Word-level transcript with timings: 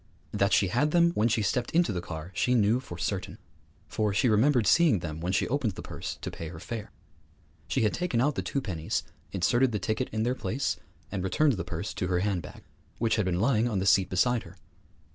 That 0.31 0.51
she 0.51 0.69
had 0.69 0.89
them 0.89 1.11
when 1.11 1.27
she 1.27 1.43
stepped 1.43 1.69
into 1.75 1.93
the 1.93 2.01
car 2.01 2.31
she 2.33 2.55
knew 2.55 2.79
for 2.79 2.97
certain, 2.97 3.37
for 3.87 4.11
she 4.15 4.27
remembered 4.29 4.65
seeing 4.65 4.97
them 4.97 5.21
when 5.21 5.31
she 5.31 5.47
opened 5.47 5.73
the 5.73 5.83
purse 5.83 6.17
to 6.23 6.31
pay 6.31 6.47
her 6.47 6.59
fare. 6.59 6.89
She 7.67 7.81
had 7.83 7.93
taken 7.93 8.19
out 8.19 8.33
the 8.33 8.41
two 8.41 8.61
pennies, 8.61 9.03
inserted 9.31 9.73
the 9.73 9.77
ticket 9.77 10.09
in 10.11 10.23
their 10.23 10.33
place, 10.33 10.77
and 11.11 11.23
returned 11.23 11.53
the 11.53 11.63
purse 11.63 11.93
to 11.93 12.07
her 12.07 12.21
handbag, 12.21 12.63
which 12.97 13.17
had 13.17 13.25
been 13.25 13.39
lying 13.39 13.69
on 13.69 13.77
the 13.77 13.85
seat 13.85 14.09
beside 14.09 14.41
her. 14.41 14.55